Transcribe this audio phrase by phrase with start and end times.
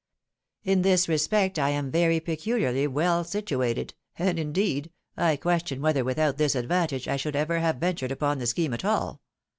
[0.63, 6.39] In this respect I am very pecuharly well situated, and, indeed, I question whether without
[6.39, 7.59] this advantage I should A DIGNIFIED APPODfTMENT.
[7.59, 9.21] 295 have ever ventured upon the scheme at all.